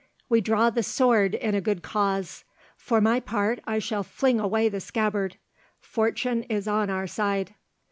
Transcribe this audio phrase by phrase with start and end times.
[0.29, 2.43] We draw the sword in a good cause;
[2.75, 5.37] for my part I shall fling away the scabbard;
[5.79, 7.53] Fortune is on our side."